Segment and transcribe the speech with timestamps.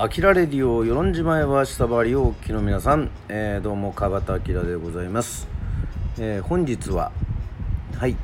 [0.00, 5.48] アキラレディオ与論島へは下張りをお聞きの皆さん、えー、どうも川端明でございます、
[6.20, 7.10] えー、本日は
[7.96, 8.16] はい、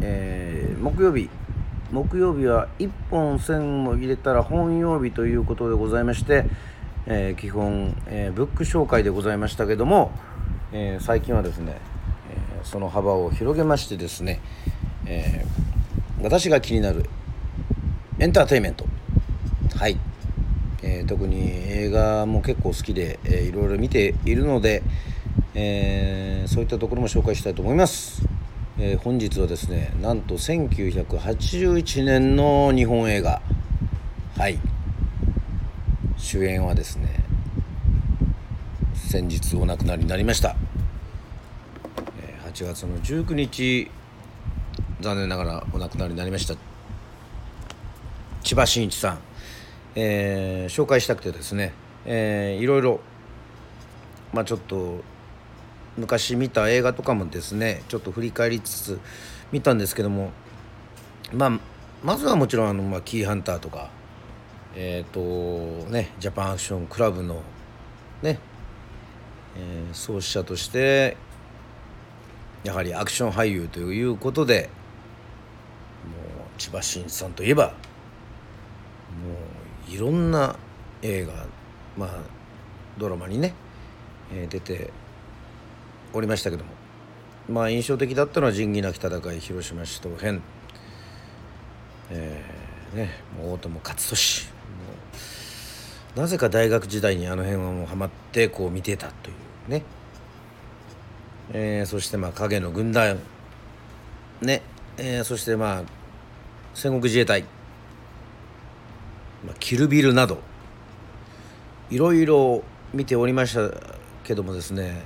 [0.00, 1.28] えー、木曜日。
[1.90, 6.44] 木曜日は1本線を入れたら本曜日ということでございまして、
[7.06, 10.12] え基本、えブック紹介でございましたけども、
[10.72, 11.72] え最近はですね、
[12.30, 14.40] えその幅を広げましてですね、
[15.06, 15.44] え
[16.22, 17.10] 私が気になる
[18.20, 18.86] エンターテインメント。
[19.76, 19.98] はい、
[20.86, 24.82] えー、特に映画も結構好きで、えー、いろいろ見ているので、
[25.54, 28.22] えー、そういったところも紹介したいと思います、
[28.78, 33.40] えー、本日はですねなんと1981年の日本映画。
[34.36, 34.58] はい。
[36.16, 37.24] 主演はですね
[38.94, 40.56] 先日お亡くなりになりました。
[42.52, 43.90] 8月の19日
[45.00, 46.54] 残念ながらお亡くなりになりました。
[48.42, 49.18] 千葉真一さん、
[49.96, 51.72] えー、紹介したくてですね、
[52.04, 53.00] えー、いろいろ、
[54.32, 55.02] まあ、ちょっと
[55.96, 59.00] 昔見た映画とかもですねちょっと振り返りつつ
[59.52, 60.32] 見たんですけども、
[61.32, 61.60] まあ、
[62.02, 63.90] まずはもちろんあの、まあ、キーハンターとか
[64.74, 67.42] えっ、ー、とねジャパンアクションクラブの
[68.22, 68.38] ね、
[69.56, 71.16] えー、創始者として
[72.64, 74.70] やはりアクション俳優ということで
[76.04, 77.74] もう千葉真一さんといえば
[79.94, 80.56] いろんな
[81.02, 81.32] 映画
[81.96, 82.10] まあ
[82.98, 83.54] ドラマにね、
[84.32, 84.90] えー、出て
[86.12, 86.70] おりましたけども。
[87.48, 90.40] まあ印象的だったのは「仁義なき戦い広島市東編」
[92.10, 94.54] えー、ねもう大友勝利
[96.20, 99.32] なぜか大学時代にあの辺はもうハマってこう見てたとい
[99.68, 99.82] うね、
[101.52, 103.18] えー、そしてまあ影の軍団。
[104.40, 104.62] ね、
[104.96, 105.82] えー、そしてまあ
[106.74, 107.44] 戦国自衛隊、
[109.52, 110.38] キルビルなど
[111.90, 112.62] いろいろ
[112.92, 113.76] 見ておりました
[114.24, 115.02] けどもですね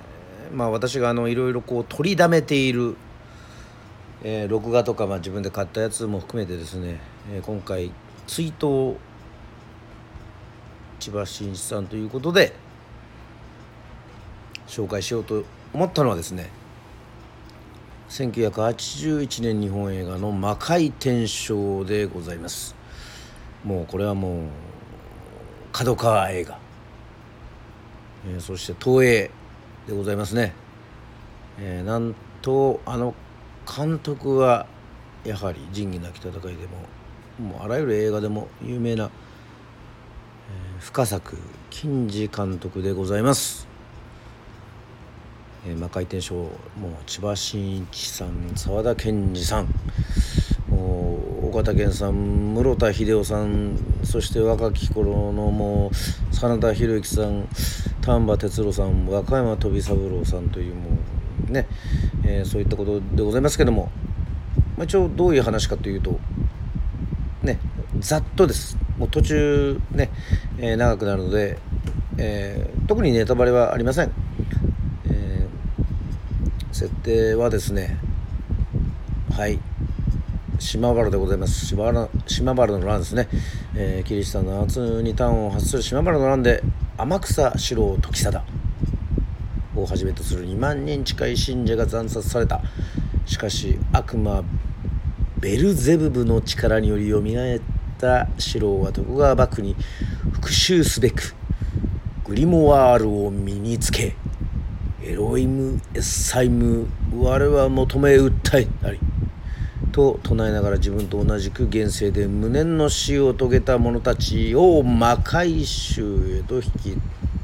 [0.55, 2.97] まあ私があのいろいろこう取りだめている、
[4.23, 7.01] えー、録画とか、まあ、自分で買ったやつも含めてですね、
[7.33, 7.91] えー、今回
[8.27, 8.97] 追悼
[11.01, 12.53] 千葉真一さんということで
[14.67, 16.51] 紹介しようと思ったのはですね
[18.09, 22.78] 1981年日本映画の「魔界転生」でございます。
[23.65, 24.49] もうこれはもう
[25.73, 26.59] 角川映画、
[28.27, 29.31] えー、そして東映
[29.87, 30.55] でございますね、
[31.59, 33.15] えー、なんとあの
[33.67, 34.67] 監督は
[35.25, 36.67] やはり「仁義なき戦い」で
[37.41, 41.37] ももうあらゆる映画でも有名な、えー、深作
[41.71, 43.67] 金次監督でございます。
[45.67, 46.51] えー、魔界転生もう
[47.07, 49.69] 千葉真一さん沢田研二さん。
[50.71, 57.49] 岡田健さん室田秀夫さんそして若き頃のもう真田広之さん
[58.03, 60.91] 丹波哲郎さん和歌山飛三郎さんというも
[61.49, 61.67] うね、
[62.25, 63.91] えー、そういったことでございますけども、
[64.77, 66.19] まあ、一応どういう話かというと
[67.43, 67.59] ね
[67.99, 68.77] ざっとです。
[68.99, 70.11] もう途中ね、
[70.59, 71.59] えー、長くなるので、
[72.19, 74.13] えー、特にネタバレはありません、
[75.07, 75.47] え
[76.73, 77.97] 設定はですね
[79.33, 79.61] はい。
[80.59, 81.67] 島原でございます。
[81.67, 83.29] 島原島原の乱ですね、
[83.77, 86.63] えー、キリシタンの夏に端を発する島原の乱で
[86.97, 88.45] 天草四郎時貞
[89.77, 92.61] をはじめとする2万人近い信者が惨殺された。
[93.27, 94.43] しかし悪魔
[95.39, 97.61] ベルゼブブの力によりよみがえっ
[97.99, 99.77] た四郎は徳川幕府に
[100.33, 101.35] 復讐すべく
[102.25, 104.17] グリモワールを身につけ
[105.03, 108.99] エロイム・エッサイム我は求め訴えなり。
[109.99, 116.97] と唱えながら自分と同じく現世で無念の死を遂げた者たちを魔界衆へと引き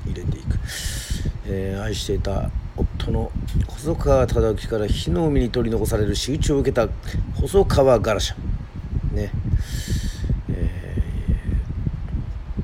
[0.07, 0.57] 入れていく、
[1.47, 3.33] えー、愛していた夫の
[3.67, 6.89] 細川忠之から火の海に取り残される仕打ちを受けた
[7.41, 8.37] 細川ガラシャ。
[9.17, 9.33] ね。
[10.49, 11.03] え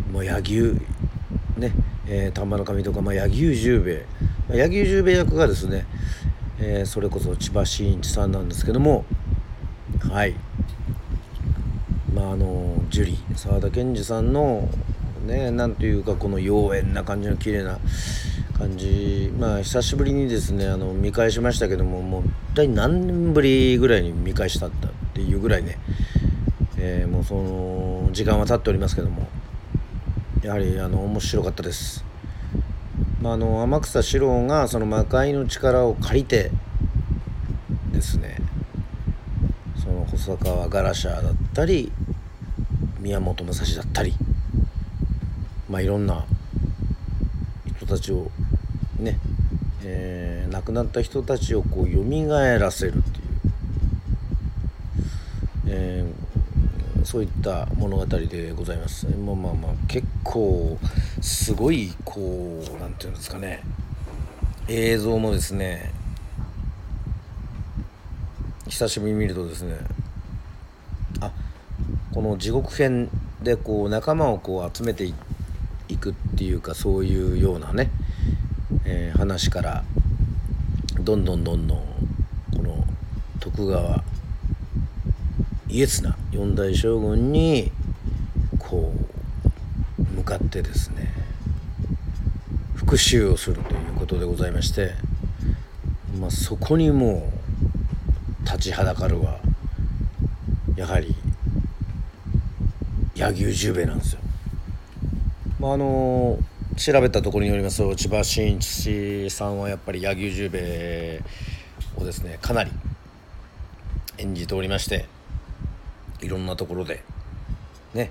[0.08, 0.80] ー、もう柳
[1.56, 1.72] 生ね。
[2.06, 4.06] えー、丹波の神とか、まあ、柳生十兵衛。
[4.56, 5.84] 柳生十兵衛役がですね、
[6.60, 9.04] えー、それこそ千葉真一さんなんですけども
[10.08, 10.34] はい
[12.14, 14.68] まああの樹里沢田研二さんの
[15.26, 17.78] ねなんというかこの妖艶な感じの綺麗な
[18.58, 25.78] 感じまあ久しぶりにですねあの見返しましたけどももう一体何年ぶりぐらいに見返したったっていうぐらいね、
[26.78, 29.28] えー、もうその時間は経っておりますけども
[30.42, 32.04] やはりあの面白かったです。
[33.20, 36.50] まあ、あの天草四郎がその魔界の力を借りて
[37.92, 38.39] ですね
[40.20, 41.90] 細川ガラシャーだったり
[42.98, 44.12] 宮本武蔵だったり
[45.66, 46.26] まあいろんな
[47.78, 48.30] 人たちを
[48.98, 49.18] ね、
[49.82, 52.28] えー、亡くなった人たちをこう蘇
[52.58, 53.24] らせるっていう、
[55.68, 59.06] えー、そういった物語でございます。
[59.06, 60.78] まあまあまあ結構
[61.22, 63.62] すごいこう何て言うんですかね
[64.68, 65.94] 映像もですね
[68.68, 69.78] 久しぶりに見るとですね
[72.12, 73.08] この地獄編
[73.42, 75.04] でこう仲間をこう集めて
[75.88, 77.90] いくっていうかそういうようなね、
[78.84, 79.84] えー、話から
[81.00, 81.78] どんどんどんどん
[82.56, 82.84] この
[83.38, 84.02] 徳川
[85.68, 87.70] 家綱四代将軍に
[88.58, 88.92] こ
[89.98, 91.12] う向かってですね
[92.74, 94.94] 復讐をするということでございまして、
[96.18, 97.30] まあ、そこにも
[98.42, 99.38] う立ちはだかるは
[100.74, 101.14] やはり
[103.20, 104.20] 柳生十兵衛なんですよ。
[105.58, 106.38] まああの
[106.76, 111.22] 調べたところによりますと千葉真一さんはやっぱり柳生十兵衛
[111.96, 112.70] をですねかなり
[114.16, 115.04] 演じておりまして
[116.22, 117.02] いろんなところで
[117.92, 118.10] ね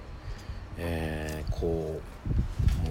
[0.77, 1.99] えー、こ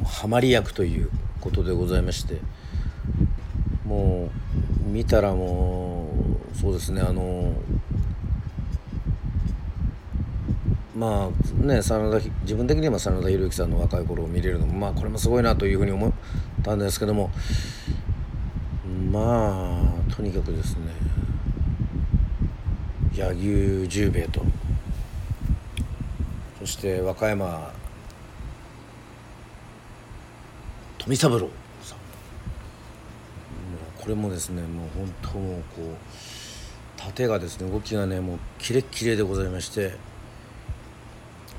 [0.02, 1.10] うハマり役という
[1.40, 2.40] ことでございまして
[3.86, 4.30] も
[4.86, 6.08] う見たらも
[6.52, 7.54] うそうですねあの
[10.98, 16.12] まあね真田自分的には真田広之さんの若い頃を見れるのもまあこれもすごいなというふうに思っ
[16.64, 17.30] たんですけども
[19.12, 19.80] ま
[20.10, 20.86] あとにかくですね
[23.14, 24.42] 柳生十兵衛と
[26.58, 27.72] そして和歌山
[30.98, 31.48] 富三郎
[31.82, 31.98] さん。
[34.00, 39.94] これもですねもう本当もうこう盾がですね動きがねもうキレッキレでございまして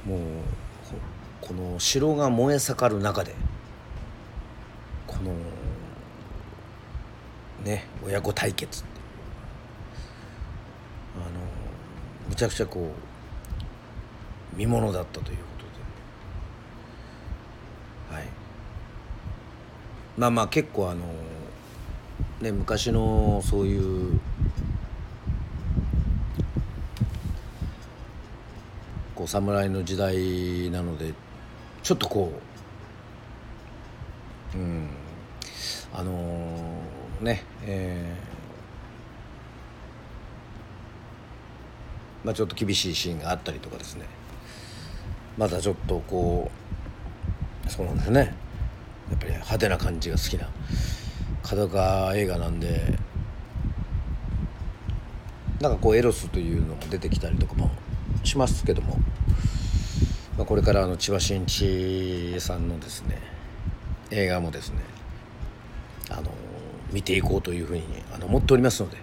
[0.09, 0.19] もう
[1.39, 3.35] この城が燃え盛る中で
[5.05, 5.33] この
[7.63, 8.83] ね親子対決。
[11.15, 11.25] あの
[12.27, 12.91] むちゃくちゃこ
[14.53, 15.43] う見ものだったというこ
[18.09, 18.17] とで。
[18.17, 18.27] はい。
[20.17, 21.05] まあまあ結構あの
[22.41, 24.19] ね昔のそういう
[29.19, 31.13] こう侍の時代なので
[31.83, 32.31] ちょっとこ
[34.55, 34.89] ううん
[35.93, 44.05] あのー、ねえー、まあちょっと厳しいシーンがあったりとかですね。
[45.37, 46.49] まだちょっとこ
[47.67, 48.33] うそうなんですね。
[49.09, 50.47] やっぱり派手な感じが好きな
[51.43, 52.97] 角川映画なんで
[55.59, 57.69] なんかこうエロスというのも出てきたりとかも
[58.23, 58.97] しますけども、
[60.37, 63.21] まあ、これからあの千葉真一さんのですね
[64.11, 64.79] 映画もですね
[66.09, 66.31] あの
[66.91, 67.83] 見ていこうというふうに
[68.13, 68.97] あの思っておりますので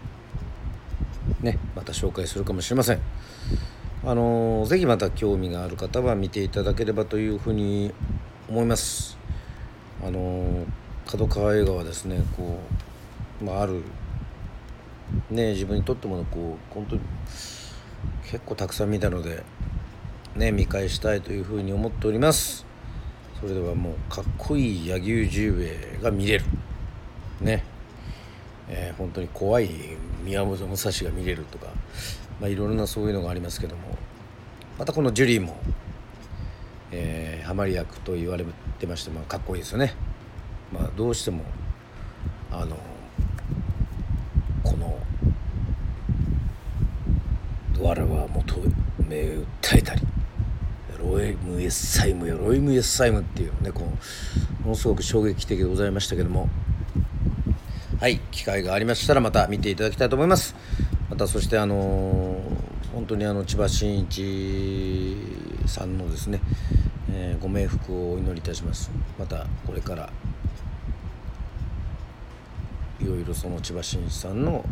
[1.41, 3.01] ねまた紹介するかもしれません。
[4.05, 7.93] あのぜひまた興味がある方は見ていただければというふうに
[8.49, 9.19] 思います。
[10.05, 10.65] あの
[11.07, 12.61] 角川映画はですねこ
[13.41, 13.83] う、まあ、ある
[15.31, 17.03] ね自分にとってもこう本当に
[18.25, 19.43] 結構たくさん見たので
[20.35, 22.67] ね見返したいというふうに思っております。
[23.41, 26.45] それではもうかっこいい柳生十兵衛が見れる。
[27.41, 27.65] ね。
[28.69, 29.71] えー、本当に怖い
[30.25, 31.67] 宮本武蔵が見れるとか、
[32.41, 33.97] まあ、いろいろなそういうのがありますけども。
[34.79, 35.57] またこのジュリーも、
[36.93, 38.45] えー、ハマり役と言われ
[38.79, 39.95] てまして、まあ、かっこいいですよね。
[40.71, 41.45] まあ、どうしても
[42.51, 42.77] あの
[44.63, 44.99] この
[47.81, 48.57] 我は求
[49.09, 50.03] め訴えたり
[50.99, 53.85] ロイムエッサイムよロイムエッサイムっていうねこ
[54.63, 56.49] うものすごく衝撃的でございましたけども。
[57.99, 60.55] はい機会がありましたらまた見ていただきたいと思います。
[61.09, 65.17] またそしてあのー、本当にあの千葉真一
[65.65, 66.43] さんのですね、
[67.11, 68.91] えー、ご冥福をお祈りいたします。
[69.19, 70.13] またこれから
[73.01, 74.63] いろいろその千葉真一さんの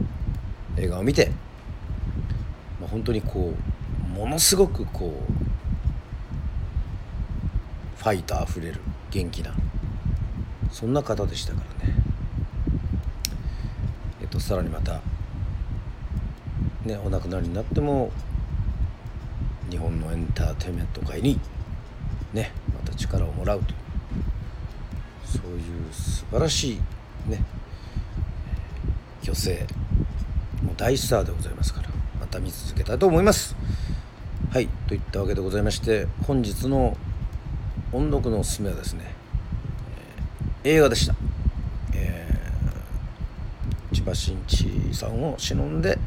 [0.76, 1.32] 映画を見て
[2.84, 3.54] まあ、本当にこ
[4.06, 5.32] うものすごくこう
[7.98, 9.54] ファイトあふれる元気な
[10.70, 11.94] そんな方でしたからね。
[14.20, 15.00] えっとさらにまた
[16.84, 18.12] ねお亡くなりになっても
[19.70, 21.40] 日本のエンターテインメント界に
[22.34, 23.72] ねまた力をもらうと
[25.24, 25.60] そういう
[25.90, 26.80] 素晴らしい
[27.30, 27.42] ね
[29.22, 29.66] 女性
[30.62, 31.93] もう大スターでございますから。
[32.34, 33.54] た見続けたいと思います。
[34.50, 36.96] はいといったわけでございまして本日の
[37.92, 39.14] 音読のおすすめはですね
[40.64, 41.14] 映画でした、
[41.92, 45.98] えー、千葉真一さんを忍んで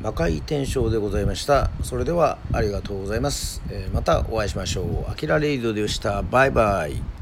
[0.00, 1.70] 魔界転生でございました。
[1.82, 5.10] それではありがとうございます、えー、またお会いしましょう。
[5.10, 6.22] あきらレイドでした。
[6.22, 7.21] バイバイ。